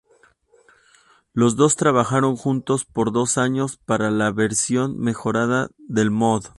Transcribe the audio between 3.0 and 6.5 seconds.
dos años para la versión mejorada del mod.